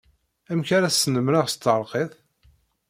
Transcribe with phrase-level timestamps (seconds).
[0.51, 2.13] Amek ara t-snemmreɣ s tṭerkit?